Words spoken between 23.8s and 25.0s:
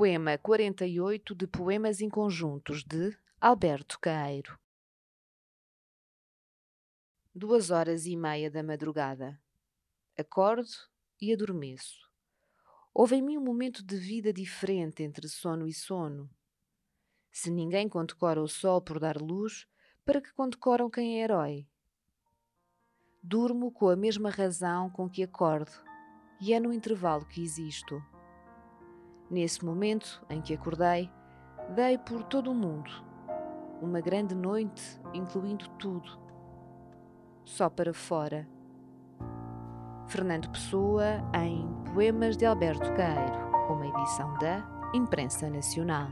a mesma razão